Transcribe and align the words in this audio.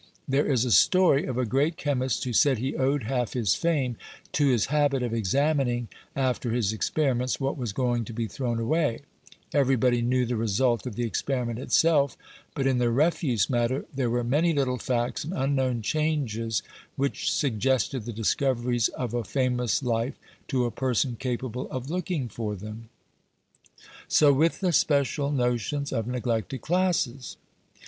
There 0.27 0.47
is 0.51 0.65
a 0.65 0.71
story 0.71 1.25
of 1.25 1.37
a 1.37 1.45
great 1.45 1.77
chemist 1.77 2.23
who 2.23 2.33
said 2.33 2.57
he 2.57 2.75
owed 2.75 3.03
half 3.03 3.33
his 3.33 3.53
fame 3.53 3.97
to 4.31 4.47
his 4.47 4.65
habit 4.73 5.03
of 5.03 5.13
examining 5.13 5.89
after 6.15 6.49
his 6.49 6.73
experiments, 6.73 7.39
what 7.39 7.55
was 7.55 7.71
going 7.71 8.05
to 8.05 8.11
be 8.13 8.25
thrown 8.25 8.59
away: 8.59 9.01
everybody 9.53 10.01
knew 10.01 10.25
the 10.25 10.35
result 10.37 10.87
of 10.87 10.95
the 10.95 11.03
experiment 11.03 11.59
itself, 11.59 12.17
but 12.55 12.65
in 12.65 12.79
the 12.79 12.89
refuse 12.89 13.47
matter 13.47 13.85
there 13.93 14.09
were 14.09 14.23
many 14.23 14.53
little 14.53 14.79
facts 14.79 15.23
and 15.23 15.33
unknown 15.35 15.83
changes, 15.83 16.63
which 16.95 17.31
suggested 17.31 18.05
the 18.05 18.11
discoveries 18.11 18.87
of 18.87 19.13
a 19.13 19.23
famous 19.23 19.83
life 19.83 20.15
to 20.47 20.65
a 20.65 20.71
person 20.71 21.15
capable 21.15 21.69
of 21.69 21.91
looking 21.91 22.27
for 22.27 22.55
them. 22.55 22.89
So 24.07 24.33
with 24.33 24.61
the 24.61 24.71
special 24.73 25.29
notions 25.29 25.93
of 25.93 26.07
neglected 26.07 26.61
classes. 26.61 27.37